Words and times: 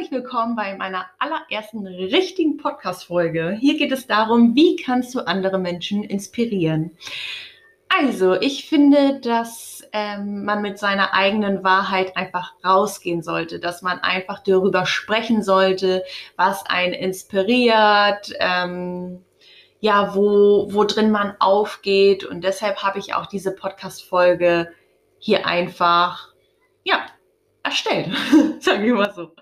herzlich 0.00 0.22
willkommen 0.22 0.56
bei 0.56 0.74
meiner 0.78 1.04
allerersten 1.18 1.86
richtigen 1.86 2.56
Podcast-Folge. 2.56 3.58
Hier 3.60 3.76
geht 3.76 3.92
es 3.92 4.06
darum, 4.06 4.54
wie 4.54 4.76
kannst 4.76 5.14
du 5.14 5.20
andere 5.20 5.58
Menschen 5.58 6.04
inspirieren. 6.04 6.96
Also, 7.90 8.32
ich 8.32 8.66
finde, 8.66 9.20
dass 9.20 9.86
ähm, 9.92 10.46
man 10.46 10.62
mit 10.62 10.78
seiner 10.78 11.12
eigenen 11.12 11.62
Wahrheit 11.64 12.16
einfach 12.16 12.54
rausgehen 12.64 13.22
sollte, 13.22 13.60
dass 13.60 13.82
man 13.82 13.98
einfach 13.98 14.42
darüber 14.42 14.86
sprechen 14.86 15.42
sollte, 15.42 16.02
was 16.34 16.64
einen 16.64 16.94
inspiriert, 16.94 18.32
ähm, 18.38 19.22
ja, 19.80 20.14
wo, 20.14 20.68
wo 20.72 20.84
drin 20.84 21.10
man 21.10 21.34
aufgeht. 21.40 22.24
Und 22.24 22.42
deshalb 22.42 22.82
habe 22.82 22.98
ich 22.98 23.12
auch 23.12 23.26
diese 23.26 23.54
Podcast-Folge 23.54 24.72
hier 25.18 25.46
einfach, 25.46 26.32
ja, 26.84 27.04
erstellt, 27.62 28.08
sagen 28.60 28.84
wir 28.84 28.94
mal 28.94 29.12
so. 29.12 29.32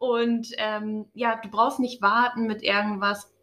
Und 0.00 0.48
ähm, 0.56 1.04
ja, 1.12 1.38
du 1.42 1.50
brauchst 1.50 1.78
nicht 1.78 2.00
warten 2.00 2.46
mit 2.46 2.62
irgendwas, 2.62 3.34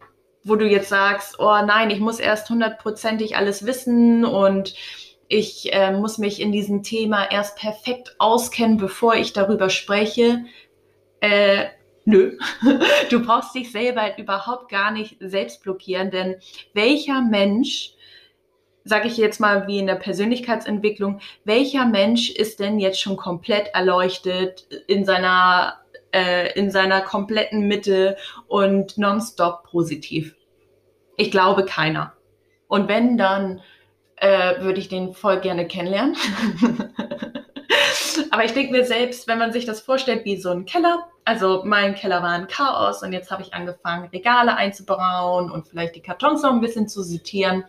wo 0.43 0.55
du 0.55 0.65
jetzt 0.65 0.89
sagst, 0.89 1.39
oh 1.39 1.61
nein, 1.63 1.91
ich 1.91 1.99
muss 1.99 2.20
erst 2.20 2.49
hundertprozentig 2.49 3.38
alles 3.38 3.67
wissen 3.67 4.25
und 4.25 4.73
ich 5.27 5.71
äh, 5.71 5.91
muss 5.91 6.17
mich 6.17 6.41
in 6.41 6.51
diesem 6.51 6.81
Thema 6.81 7.29
erst 7.29 7.57
perfekt 7.59 8.15
auskennen, 8.17 8.77
bevor 8.77 9.13
ich 9.13 9.34
darüber 9.34 9.70
spreche. 9.70 10.45
Äh, 11.20 11.65
nö, 12.05 12.39
du 13.12 13.23
brauchst 13.23 13.53
dich 13.53 13.71
selber 13.71 14.17
überhaupt 14.17 14.71
gar 14.71 14.89
nicht 14.89 15.17
selbst 15.20 15.62
blockieren, 15.62 16.09
denn 16.09 16.37
welcher 16.73 17.21
Mensch 17.21 17.93
sage 18.84 19.09
ich 19.09 19.17
jetzt 19.17 19.39
mal 19.39 19.67
wie 19.67 19.77
in 19.77 19.85
der 19.85 19.95
Persönlichkeitsentwicklung, 19.95 21.20
welcher 21.43 21.85
Mensch 21.85 22.31
ist 22.31 22.59
denn 22.59 22.79
jetzt 22.79 22.99
schon 22.99 23.17
komplett 23.17 23.67
erleuchtet 23.76 24.65
in 24.87 25.05
seiner, 25.05 25.77
äh, 26.17 26.52
in 26.59 26.71
seiner 26.71 27.02
kompletten 27.02 27.67
Mitte 27.67 28.18
und 28.48 28.98
nonstop 28.98 29.63
positiv? 29.63 30.35
Ich 31.15 31.32
glaube 31.32 31.65
keiner. 31.65 32.13
Und 32.68 32.87
wenn, 32.87 33.18
dann 33.18 33.62
äh, 34.18 34.62
würde 34.62 34.79
ich 34.79 34.90
den 34.90 35.13
voll 35.13 35.40
gerne 35.40 35.68
kennenlernen. 35.68 36.15
Aber 38.32 38.43
ich 38.43 38.54
denke 38.54 38.71
mir 38.71 38.84
selbst, 38.84 39.27
wenn 39.27 39.38
man 39.38 39.54
sich 39.54 39.65
das 39.65 39.82
vorstellt 39.82 40.26
wie 40.26 40.38
so 40.38 40.49
ein 40.49 40.65
Keller, 40.65 41.07
also 41.23 41.62
mein 41.65 41.95
Keller 41.95 42.23
war 42.23 42.32
ein 42.32 42.48
Chaos 42.48 43.04
und 43.04 43.13
jetzt 43.13 43.32
habe 43.32 43.43
ich 43.43 43.54
angefangen, 43.54 44.10
Regale 44.10 44.55
einzubauen 44.55 45.51
und 45.51 45.68
vielleicht 45.68 45.95
die 45.95 46.01
Kartons 46.01 46.41
noch 46.41 46.51
ein 46.51 46.62
bisschen 46.62 46.88
zu 46.88 47.04
sortieren. 47.04 47.65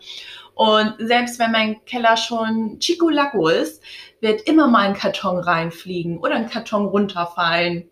Und 0.55 0.95
selbst 0.99 1.39
wenn 1.39 1.51
mein 1.51 1.85
Keller 1.85 2.17
schon 2.17 2.79
Chico 2.79 3.09
Lago 3.09 3.47
ist, 3.47 3.83
wird 4.21 4.41
immer 4.41 4.67
mal 4.67 4.87
ein 4.87 4.93
Karton 4.93 5.39
reinfliegen 5.39 6.17
oder 6.17 6.35
ein 6.35 6.49
Karton 6.49 6.85
runterfallen 6.85 7.89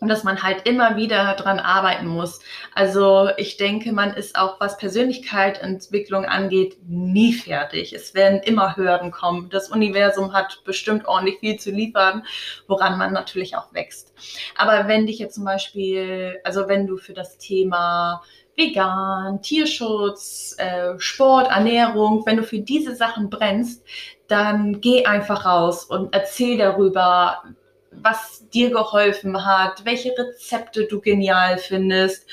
und 0.00 0.08
dass 0.08 0.24
man 0.24 0.42
halt 0.42 0.66
immer 0.66 0.96
wieder 0.96 1.34
dran 1.34 1.58
arbeiten 1.58 2.06
muss. 2.06 2.40
Also 2.74 3.30
ich 3.36 3.56
denke, 3.56 3.92
man 3.92 4.12
ist 4.14 4.38
auch, 4.38 4.60
was 4.60 4.76
Persönlichkeitsentwicklung 4.76 6.24
angeht, 6.24 6.76
nie 6.86 7.32
fertig. 7.32 7.92
Es 7.92 8.14
werden 8.14 8.40
immer 8.42 8.76
Hürden 8.76 9.10
kommen. 9.10 9.50
Das 9.50 9.68
Universum 9.68 10.32
hat 10.32 10.62
bestimmt 10.64 11.06
ordentlich 11.06 11.38
viel 11.40 11.58
zu 11.58 11.70
liefern, 11.70 12.24
woran 12.66 12.98
man 12.98 13.12
natürlich 13.12 13.56
auch 13.56 13.72
wächst. 13.72 14.12
Aber 14.56 14.88
wenn 14.88 15.06
dich 15.06 15.18
jetzt 15.18 15.34
zum 15.34 15.44
Beispiel, 15.44 16.40
also 16.44 16.68
wenn 16.68 16.86
du 16.86 16.96
für 16.96 17.14
das 17.14 17.38
Thema 17.38 18.22
vegan, 18.58 19.40
Tierschutz, 19.40 20.56
äh, 20.58 20.98
Sport, 20.98 21.48
Ernährung, 21.48 22.26
wenn 22.26 22.36
du 22.36 22.42
für 22.42 22.58
diese 22.58 22.94
Sachen 22.94 23.30
brennst, 23.30 23.84
dann 24.26 24.80
geh 24.80 25.06
einfach 25.06 25.46
raus 25.46 25.84
und 25.84 26.14
erzähl 26.14 26.58
darüber, 26.58 27.42
was 27.90 28.48
dir 28.50 28.70
geholfen 28.70 29.44
hat, 29.44 29.84
welche 29.84 30.16
Rezepte 30.16 30.86
du 30.86 31.00
genial 31.00 31.58
findest, 31.58 32.26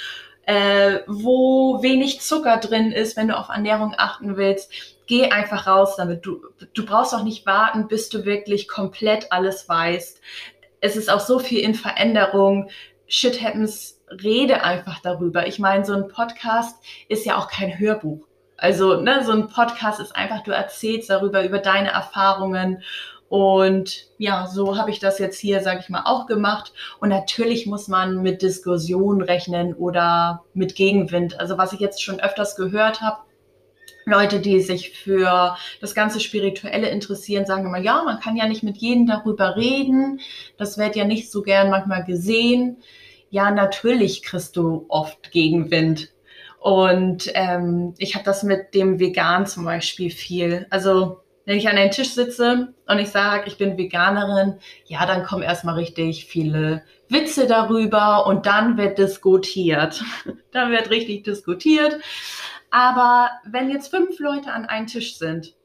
äh, 0.45 0.99
wo 1.07 1.81
wenig 1.81 2.21
Zucker 2.21 2.57
drin 2.57 2.91
ist, 2.91 3.17
wenn 3.17 3.27
du 3.27 3.37
auf 3.37 3.49
Ernährung 3.49 3.93
achten 3.97 4.37
willst. 4.37 4.71
Geh 5.07 5.31
einfach 5.31 5.67
raus 5.67 5.95
damit. 5.97 6.25
Du, 6.25 6.41
du 6.73 6.85
brauchst 6.85 7.13
auch 7.13 7.23
nicht 7.23 7.45
warten, 7.45 7.87
bis 7.87 8.09
du 8.09 8.25
wirklich 8.25 8.67
komplett 8.67 9.31
alles 9.31 9.67
weißt. 9.67 10.21
Es 10.81 10.95
ist 10.95 11.09
auch 11.09 11.19
so 11.19 11.39
viel 11.39 11.59
in 11.59 11.73
Veränderung. 11.75 12.69
Shit 13.07 13.41
happens, 13.41 14.01
rede 14.09 14.63
einfach 14.63 14.99
darüber. 14.99 15.47
Ich 15.47 15.59
meine, 15.59 15.85
so 15.85 15.93
ein 15.93 16.07
Podcast 16.07 16.77
ist 17.07 17.25
ja 17.25 17.37
auch 17.37 17.47
kein 17.47 17.79
Hörbuch. 17.79 18.27
Also, 18.57 19.01
ne, 19.01 19.23
so 19.25 19.31
ein 19.31 19.49
Podcast 19.49 19.99
ist 19.99 20.15
einfach, 20.15 20.43
du 20.43 20.51
erzählst 20.51 21.09
darüber, 21.09 21.43
über 21.43 21.59
deine 21.59 21.91
Erfahrungen 21.91 22.83
und 23.35 24.07
ja, 24.17 24.47
so 24.47 24.77
habe 24.77 24.91
ich 24.91 24.99
das 24.99 25.19
jetzt 25.19 25.37
hier, 25.37 25.59
sage 25.59 25.81
ich 25.81 25.89
mal, 25.89 26.03
auch 26.05 26.25
gemacht. 26.25 26.71
Und 27.01 27.09
natürlich 27.09 27.65
muss 27.65 27.89
man 27.89 28.21
mit 28.21 28.41
Diskussionen 28.41 29.21
rechnen 29.21 29.73
oder 29.73 30.45
mit 30.53 30.75
Gegenwind. 30.75 31.37
Also 31.37 31.57
was 31.57 31.73
ich 31.73 31.81
jetzt 31.81 32.01
schon 32.01 32.21
öfters 32.21 32.55
gehört 32.55 33.01
habe, 33.01 33.17
Leute, 34.05 34.39
die 34.39 34.61
sich 34.61 34.91
für 34.91 35.57
das 35.81 35.93
ganze 35.93 36.21
Spirituelle 36.21 36.87
interessieren, 36.87 37.45
sagen 37.45 37.65
immer, 37.65 37.81
ja, 37.81 38.03
man 38.05 38.21
kann 38.21 38.37
ja 38.37 38.47
nicht 38.47 38.63
mit 38.63 38.77
jedem 38.77 39.05
darüber 39.05 39.57
reden. 39.57 40.21
Das 40.55 40.77
wird 40.77 40.95
ja 40.95 41.03
nicht 41.03 41.29
so 41.29 41.41
gern 41.41 41.69
manchmal 41.69 42.05
gesehen. 42.05 42.77
Ja, 43.31 43.51
natürlich 43.51 44.23
kriegst 44.23 44.55
du 44.55 44.85
oft 44.87 45.33
Gegenwind. 45.33 46.13
Und 46.61 47.29
ähm, 47.33 47.95
ich 47.97 48.15
habe 48.15 48.23
das 48.23 48.43
mit 48.43 48.73
dem 48.73 48.97
Vegan 48.97 49.45
zum 49.45 49.65
Beispiel 49.65 50.09
viel. 50.09 50.67
Also 50.69 51.24
wenn 51.45 51.57
ich 51.57 51.69
an 51.69 51.77
einen 51.77 51.91
Tisch 51.91 52.11
sitze 52.13 52.73
und 52.87 52.99
ich 52.99 53.09
sage, 53.09 53.43
ich 53.47 53.57
bin 53.57 53.77
Veganerin, 53.77 54.59
ja, 54.85 55.05
dann 55.05 55.23
kommen 55.23 55.43
erstmal 55.43 55.75
richtig 55.75 56.25
viele 56.25 56.83
Witze 57.07 57.47
darüber 57.47 58.25
und 58.25 58.45
dann 58.45 58.77
wird 58.77 58.97
diskutiert. 58.97 60.03
dann 60.51 60.71
wird 60.71 60.89
richtig 60.89 61.23
diskutiert. 61.23 61.99
Aber 62.71 63.29
wenn 63.45 63.69
jetzt 63.69 63.89
fünf 63.89 64.19
Leute 64.19 64.51
an 64.51 64.65
einem 64.65 64.87
Tisch 64.87 65.17
sind, 65.17 65.55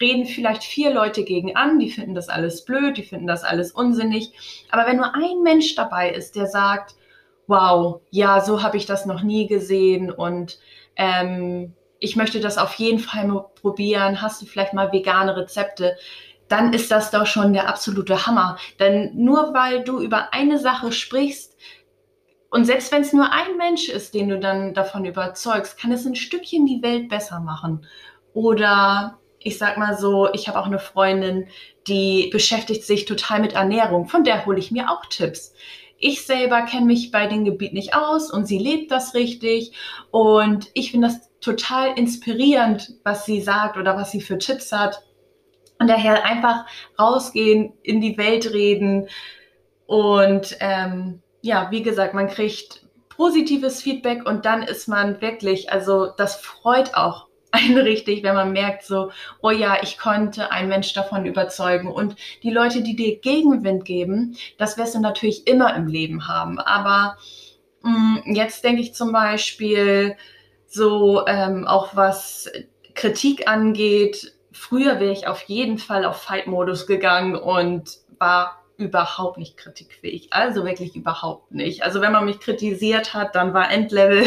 reden 0.00 0.26
vielleicht 0.26 0.64
vier 0.64 0.92
Leute 0.92 1.24
gegen 1.24 1.56
an, 1.56 1.78
die 1.78 1.90
finden 1.90 2.14
das 2.14 2.28
alles 2.28 2.64
blöd, 2.64 2.96
die 2.96 3.02
finden 3.02 3.26
das 3.26 3.44
alles 3.44 3.72
unsinnig. 3.72 4.32
Aber 4.70 4.86
wenn 4.86 4.96
nur 4.96 5.14
ein 5.14 5.42
Mensch 5.42 5.74
dabei 5.74 6.10
ist, 6.10 6.36
der 6.36 6.46
sagt, 6.46 6.94
wow, 7.46 8.00
ja, 8.10 8.40
so 8.40 8.62
habe 8.62 8.76
ich 8.76 8.86
das 8.86 9.06
noch 9.06 9.22
nie 9.22 9.46
gesehen 9.46 10.10
und 10.10 10.58
ähm, 10.96 11.74
ich 12.02 12.16
möchte 12.16 12.40
das 12.40 12.58
auf 12.58 12.74
jeden 12.74 12.98
Fall 12.98 13.26
mal 13.26 13.46
probieren, 13.60 14.20
hast 14.20 14.42
du 14.42 14.46
vielleicht 14.46 14.74
mal 14.74 14.92
vegane 14.92 15.36
Rezepte, 15.36 15.96
dann 16.48 16.72
ist 16.72 16.90
das 16.90 17.10
doch 17.12 17.26
schon 17.26 17.52
der 17.52 17.68
absolute 17.68 18.26
Hammer. 18.26 18.58
Denn 18.80 19.12
nur 19.14 19.54
weil 19.54 19.84
du 19.84 20.00
über 20.00 20.34
eine 20.34 20.58
Sache 20.58 20.92
sprichst, 20.92 21.56
und 22.50 22.66
selbst 22.66 22.92
wenn 22.92 23.00
es 23.00 23.14
nur 23.14 23.32
ein 23.32 23.56
Mensch 23.56 23.88
ist, 23.88 24.12
den 24.12 24.28
du 24.28 24.38
dann 24.38 24.74
davon 24.74 25.06
überzeugst, 25.06 25.78
kann 25.78 25.90
es 25.90 26.04
ein 26.04 26.16
Stückchen 26.16 26.66
die 26.66 26.82
Welt 26.82 27.08
besser 27.08 27.40
machen. 27.40 27.86
Oder 28.34 29.18
ich 29.38 29.56
sag 29.56 29.78
mal 29.78 29.96
so, 29.96 30.30
ich 30.34 30.48
habe 30.48 30.60
auch 30.60 30.66
eine 30.66 30.78
Freundin, 30.78 31.46
die 31.86 32.28
beschäftigt 32.30 32.84
sich 32.84 33.06
total 33.06 33.40
mit 33.40 33.54
Ernährung. 33.54 34.06
Von 34.06 34.24
der 34.24 34.44
hole 34.44 34.58
ich 34.58 34.70
mir 34.70 34.90
auch 34.90 35.06
Tipps. 35.06 35.54
Ich 36.02 36.26
selber 36.26 36.62
kenne 36.62 36.86
mich 36.86 37.12
bei 37.12 37.28
dem 37.28 37.44
Gebiet 37.44 37.72
nicht 37.72 37.94
aus 37.94 38.32
und 38.32 38.46
sie 38.46 38.58
lebt 38.58 38.90
das 38.90 39.14
richtig. 39.14 39.72
Und 40.10 40.68
ich 40.74 40.90
finde 40.90 41.06
das 41.06 41.30
total 41.40 41.96
inspirierend, 41.96 42.94
was 43.04 43.24
sie 43.24 43.40
sagt 43.40 43.76
oder 43.76 43.96
was 43.96 44.10
sie 44.10 44.20
für 44.20 44.36
Tipps 44.36 44.72
hat. 44.72 45.00
Und 45.78 45.88
daher 45.88 46.24
einfach 46.24 46.66
rausgehen, 46.98 47.74
in 47.84 48.00
die 48.00 48.18
Welt 48.18 48.52
reden. 48.52 49.08
Und 49.86 50.56
ähm, 50.58 51.22
ja, 51.40 51.70
wie 51.70 51.82
gesagt, 51.82 52.14
man 52.14 52.26
kriegt 52.26 52.84
positives 53.08 53.80
Feedback 53.80 54.26
und 54.26 54.44
dann 54.44 54.64
ist 54.64 54.88
man 54.88 55.20
wirklich, 55.20 55.70
also 55.70 56.06
das 56.16 56.34
freut 56.34 56.94
auch 56.94 57.28
einen 57.52 57.78
richtig, 57.78 58.22
wenn 58.22 58.34
man 58.34 58.52
merkt 58.52 58.84
so, 58.84 59.10
oh 59.40 59.50
ja, 59.50 59.78
ich 59.82 59.98
konnte 59.98 60.50
einen 60.50 60.68
Mensch 60.68 60.92
davon 60.94 61.26
überzeugen. 61.26 61.90
Und 61.90 62.16
die 62.42 62.50
Leute, 62.50 62.82
die 62.82 62.96
dir 62.96 63.20
Gegenwind 63.20 63.84
geben, 63.84 64.36
das 64.58 64.76
wirst 64.78 64.94
du 64.94 65.00
natürlich 65.00 65.46
immer 65.46 65.74
im 65.76 65.86
Leben 65.86 66.26
haben. 66.26 66.58
Aber 66.58 67.16
mh, 67.82 68.22
mm, 68.26 68.34
jetzt 68.34 68.64
denke 68.64 68.82
ich 68.82 68.94
zum 68.94 69.12
Beispiel, 69.12 70.16
so 70.66 71.26
ähm, 71.26 71.66
auch 71.66 71.94
was 71.94 72.50
Kritik 72.94 73.46
angeht. 73.46 74.34
Früher 74.52 75.00
wäre 75.00 75.12
ich 75.12 75.26
auf 75.26 75.42
jeden 75.42 75.78
Fall 75.78 76.04
auf 76.04 76.22
Fight-Modus 76.22 76.86
gegangen 76.86 77.36
und 77.36 77.98
war 78.18 78.61
überhaupt 78.76 79.38
nicht 79.38 79.56
kritikfähig. 79.56 80.32
Also 80.32 80.64
wirklich 80.64 80.96
überhaupt 80.96 81.52
nicht. 81.52 81.82
Also 81.82 82.00
wenn 82.00 82.12
man 82.12 82.24
mich 82.24 82.40
kritisiert 82.40 83.14
hat, 83.14 83.34
dann 83.34 83.54
war 83.54 83.70
Endlevel. 83.70 84.24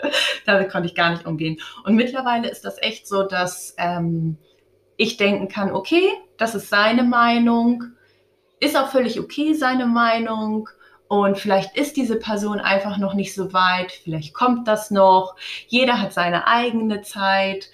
Damit 0.46 0.70
konnte 0.70 0.88
ich 0.88 0.94
gar 0.94 1.10
nicht 1.10 1.26
umgehen. 1.26 1.60
Und 1.84 1.96
mittlerweile 1.96 2.48
ist 2.48 2.64
das 2.64 2.80
echt 2.80 3.06
so, 3.06 3.22
dass 3.22 3.74
ähm, 3.78 4.38
ich 4.96 5.16
denken 5.16 5.48
kann, 5.48 5.72
okay, 5.72 6.08
das 6.36 6.54
ist 6.54 6.68
seine 6.68 7.02
Meinung. 7.02 7.84
Ist 8.60 8.76
auch 8.76 8.88
völlig 8.88 9.20
okay, 9.20 9.54
seine 9.54 9.86
Meinung. 9.86 10.68
Und 11.08 11.38
vielleicht 11.38 11.76
ist 11.76 11.96
diese 11.96 12.16
Person 12.16 12.60
einfach 12.60 12.98
noch 12.98 13.14
nicht 13.14 13.34
so 13.34 13.52
weit, 13.54 13.92
vielleicht 13.92 14.34
kommt 14.34 14.68
das 14.68 14.90
noch. 14.90 15.36
Jeder 15.66 16.02
hat 16.02 16.12
seine 16.12 16.46
eigene 16.46 17.00
Zeit. 17.00 17.70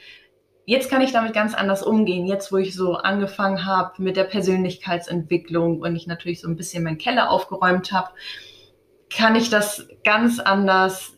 Jetzt 0.66 0.90
kann 0.90 1.02
ich 1.02 1.12
damit 1.12 1.34
ganz 1.34 1.54
anders 1.54 1.82
umgehen. 1.82 2.26
Jetzt, 2.26 2.50
wo 2.50 2.56
ich 2.56 2.74
so 2.74 2.94
angefangen 2.94 3.66
habe 3.66 4.02
mit 4.02 4.16
der 4.16 4.24
Persönlichkeitsentwicklung 4.24 5.80
und 5.80 5.94
ich 5.94 6.06
natürlich 6.06 6.40
so 6.40 6.48
ein 6.48 6.56
bisschen 6.56 6.84
meinen 6.84 6.98
Keller 6.98 7.30
aufgeräumt 7.30 7.92
habe, 7.92 8.10
kann 9.10 9.36
ich 9.36 9.50
das 9.50 9.86
ganz 10.02 10.40
anders 10.40 11.14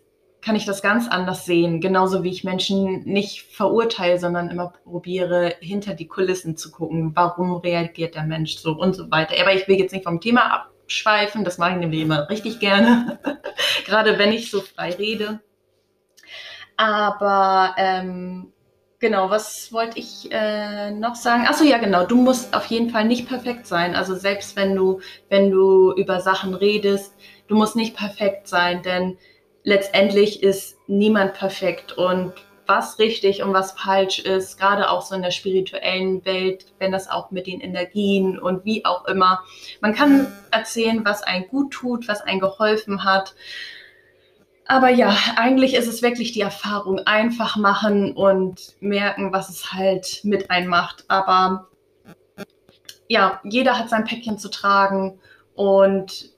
kann 0.46 0.54
ich 0.54 0.64
das 0.64 0.80
ganz 0.80 1.08
anders 1.08 1.44
sehen, 1.44 1.80
genauso 1.80 2.22
wie 2.22 2.30
ich 2.30 2.44
Menschen 2.44 3.02
nicht 3.02 3.42
verurteile, 3.42 4.20
sondern 4.20 4.48
immer 4.48 4.72
probiere, 4.84 5.56
hinter 5.58 5.94
die 5.94 6.06
Kulissen 6.06 6.56
zu 6.56 6.70
gucken, 6.70 7.16
warum 7.16 7.56
reagiert 7.56 8.14
der 8.14 8.22
Mensch 8.22 8.56
so 8.58 8.70
und 8.70 8.94
so 8.94 9.10
weiter. 9.10 9.34
Aber 9.40 9.54
ich 9.54 9.66
will 9.66 9.76
jetzt 9.76 9.90
nicht 9.90 10.04
vom 10.04 10.20
Thema 10.20 10.68
abschweifen, 10.82 11.42
das 11.42 11.58
mache 11.58 11.72
ich 11.72 11.78
nämlich 11.78 12.00
immer 12.00 12.30
richtig 12.30 12.60
gerne, 12.60 13.18
gerade 13.86 14.20
wenn 14.20 14.32
ich 14.32 14.48
so 14.48 14.60
frei 14.60 14.92
rede. 14.92 15.40
Aber 16.76 17.74
ähm, 17.76 18.52
genau, 18.98 19.30
was 19.30 19.72
wollte 19.72 19.98
ich 19.98 20.28
äh, 20.30 20.90
noch 20.90 21.14
sagen? 21.14 21.46
Achso, 21.46 21.64
ja, 21.64 21.78
genau. 21.78 22.06
Du 22.06 22.16
musst 22.16 22.54
auf 22.54 22.66
jeden 22.66 22.90
Fall 22.90 23.04
nicht 23.04 23.28
perfekt 23.28 23.66
sein. 23.66 23.94
Also 23.94 24.14
selbst 24.14 24.56
wenn 24.56 24.74
du, 24.74 25.00
wenn 25.28 25.50
du 25.50 25.92
über 25.94 26.20
Sachen 26.20 26.54
redest, 26.54 27.14
du 27.48 27.54
musst 27.54 27.76
nicht 27.76 27.96
perfekt 27.96 28.48
sein, 28.48 28.82
denn 28.82 29.18
letztendlich 29.62 30.42
ist 30.42 30.78
niemand 30.86 31.34
perfekt 31.34 31.92
und 31.92 32.32
was 32.66 32.98
richtig 32.98 33.42
und 33.42 33.52
was 33.52 33.72
falsch 33.72 34.18
ist, 34.18 34.58
gerade 34.58 34.90
auch 34.90 35.02
so 35.02 35.14
in 35.14 35.22
der 35.22 35.30
spirituellen 35.30 36.24
Welt, 36.24 36.66
wenn 36.78 36.92
das 36.92 37.08
auch 37.08 37.30
mit 37.30 37.46
den 37.46 37.60
Energien 37.60 38.38
und 38.38 38.64
wie 38.64 38.84
auch 38.84 39.04
immer. 39.06 39.40
Man 39.80 39.94
kann 39.94 40.26
erzählen, 40.50 41.04
was 41.04 41.22
einen 41.22 41.48
gut 41.48 41.72
tut, 41.72 42.08
was 42.08 42.22
einen 42.22 42.40
geholfen 42.40 43.04
hat. 43.04 43.34
Aber 44.68 44.90
ja, 44.90 45.16
eigentlich 45.36 45.74
ist 45.74 45.86
es 45.86 46.02
wirklich 46.02 46.32
die 46.32 46.40
Erfahrung 46.40 47.00
einfach 47.06 47.56
machen 47.56 48.12
und 48.12 48.74
merken, 48.80 49.32
was 49.32 49.48
es 49.48 49.72
halt 49.72 50.20
mit 50.24 50.50
einem 50.50 50.68
macht. 50.68 51.04
Aber 51.08 51.68
ja, 53.08 53.40
jeder 53.44 53.78
hat 53.78 53.88
sein 53.88 54.04
Päckchen 54.04 54.38
zu 54.38 54.50
tragen 54.50 55.20
und 55.54 56.30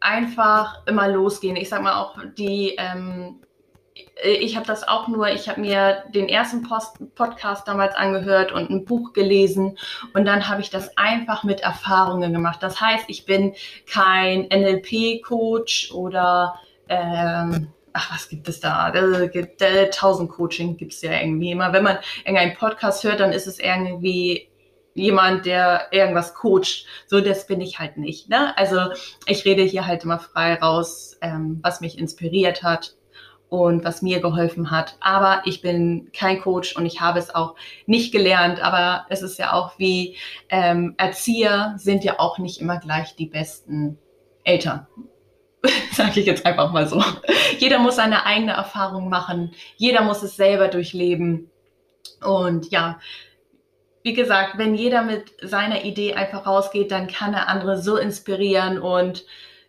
einfach 0.00 0.86
immer 0.86 1.08
losgehen. 1.08 1.56
Ich 1.56 1.68
sag 1.68 1.82
mal 1.82 1.94
auch 1.94 2.18
die, 2.36 2.74
ähm, 2.76 3.40
ich 4.22 4.56
habe 4.56 4.66
das 4.66 4.86
auch 4.86 5.08
nur, 5.08 5.28
ich 5.28 5.48
habe 5.48 5.60
mir 5.60 6.04
den 6.14 6.28
ersten 6.28 6.62
Post 6.62 7.14
Podcast 7.14 7.66
damals 7.68 7.94
angehört 7.94 8.52
und 8.52 8.70
ein 8.70 8.84
Buch 8.84 9.12
gelesen 9.12 9.78
und 10.14 10.26
dann 10.26 10.48
habe 10.48 10.60
ich 10.60 10.70
das 10.70 10.96
einfach 10.98 11.44
mit 11.44 11.60
Erfahrungen 11.60 12.32
gemacht. 12.32 12.62
Das 12.62 12.80
heißt, 12.80 13.04
ich 13.08 13.24
bin 13.26 13.54
kein 13.86 14.48
NLP-Coach 14.48 15.92
oder 15.92 16.58
ähm, 16.92 17.68
ach, 17.92 18.12
was 18.12 18.28
gibt 18.28 18.48
es 18.48 18.60
da? 18.60 18.92
Tausend 19.90 20.30
Coaching 20.30 20.76
gibt 20.76 20.92
es 20.92 21.02
ja 21.02 21.12
irgendwie 21.12 21.52
immer. 21.52 21.72
Wenn 21.72 21.84
man 21.84 21.98
irgendeinen 22.24 22.56
Podcast 22.56 23.04
hört, 23.04 23.20
dann 23.20 23.32
ist 23.32 23.46
es 23.46 23.58
irgendwie 23.58 24.48
jemand, 24.94 25.46
der 25.46 25.88
irgendwas 25.90 26.34
coacht. 26.34 26.86
So, 27.06 27.20
das 27.20 27.46
bin 27.46 27.60
ich 27.60 27.78
halt 27.78 27.96
nicht. 27.96 28.28
Ne? 28.28 28.56
Also 28.56 28.78
ich 29.26 29.44
rede 29.44 29.62
hier 29.62 29.86
halt 29.86 30.04
immer 30.04 30.18
frei 30.18 30.54
raus, 30.54 31.16
ähm, 31.20 31.60
was 31.62 31.80
mich 31.80 31.98
inspiriert 31.98 32.62
hat 32.62 32.94
und 33.48 33.84
was 33.84 34.02
mir 34.02 34.20
geholfen 34.20 34.70
hat. 34.70 34.96
Aber 35.00 35.42
ich 35.44 35.62
bin 35.62 36.10
kein 36.12 36.40
Coach 36.40 36.76
und 36.76 36.86
ich 36.86 37.00
habe 37.00 37.18
es 37.18 37.34
auch 37.34 37.54
nicht 37.86 38.12
gelernt. 38.12 38.62
Aber 38.62 39.06
es 39.08 39.22
ist 39.22 39.38
ja 39.38 39.52
auch 39.52 39.78
wie 39.78 40.16
ähm, 40.48 40.94
Erzieher 40.98 41.74
sind 41.78 42.04
ja 42.04 42.18
auch 42.18 42.38
nicht 42.38 42.60
immer 42.60 42.78
gleich 42.78 43.16
die 43.16 43.26
besten 43.26 43.98
Eltern. 44.44 44.86
Sage 45.92 46.20
ich 46.20 46.26
jetzt 46.26 46.44
einfach 46.44 46.72
mal 46.72 46.88
so. 46.88 47.02
Jeder 47.58 47.78
muss 47.78 47.96
seine 47.96 48.26
eigene 48.26 48.52
Erfahrung 48.52 49.08
machen. 49.08 49.54
Jeder 49.76 50.02
muss 50.02 50.22
es 50.22 50.36
selber 50.36 50.68
durchleben. 50.68 51.50
Und 52.20 52.70
ja, 52.70 52.98
wie 54.02 54.14
gesagt, 54.14 54.58
wenn 54.58 54.74
jeder 54.74 55.02
mit 55.02 55.32
seiner 55.42 55.84
Idee 55.84 56.14
einfach 56.14 56.46
rausgeht, 56.46 56.90
dann 56.90 57.06
kann 57.06 57.34
er 57.34 57.48
andere 57.48 57.80
so 57.80 57.96
inspirieren 57.96 58.78
und 58.78 59.24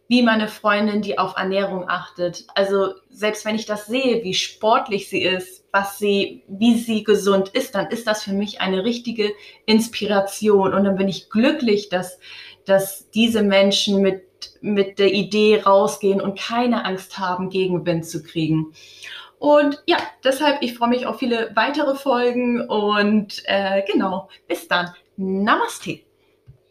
wie 0.08 0.22
meine 0.22 0.48
Freundin, 0.48 1.02
die 1.02 1.18
auf 1.18 1.36
Ernährung 1.38 1.86
achtet. 1.88 2.46
Also 2.56 2.94
selbst 3.10 3.46
wenn 3.46 3.56
ich 3.56 3.66
das 3.66 3.86
sehe, 3.86 4.24
wie 4.24 4.34
sportlich 4.34 5.10
sie 5.10 5.24
ist, 5.24 5.66
was 5.72 5.98
sie, 5.98 6.44
wie 6.48 6.78
sie 6.78 7.04
gesund 7.04 7.50
ist, 7.50 7.74
dann 7.74 7.88
ist 7.88 8.06
das 8.06 8.24
für 8.24 8.34
mich 8.34 8.60
eine 8.62 8.84
richtige 8.84 9.32
Inspiration 9.66 10.74
und 10.74 10.84
dann 10.84 10.98
bin 10.98 11.08
ich 11.08 11.30
glücklich, 11.30 11.90
dass, 11.90 12.20
dass 12.66 13.10
diese 13.12 13.44
Menschen 13.44 14.22
mit, 14.62 15.00
der 15.00 15.14
Idee 15.14 15.62
rausgehen 15.62 16.22
und 16.22 16.40
keine 16.40 16.86
Angst 16.86 17.18
haben, 17.18 17.50
Gegenwind 17.50 18.06
zu 18.06 18.24
kriegen. 18.24 18.74
Und 19.40 19.84
ja, 19.86 19.98
deshalb, 20.24 20.62
ich 20.62 20.76
freue 20.76 20.90
mich 20.90 21.06
auf 21.06 21.20
viele 21.20 21.52
weitere 21.56 21.96
Folgen 21.96 22.62
und 22.62 23.44
äh, 23.46 23.84
genau, 23.92 24.30
bis 24.48 24.68
dann. 24.68 24.94
Namaste. 25.18 26.00